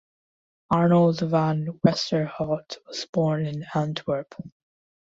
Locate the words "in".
3.45-3.67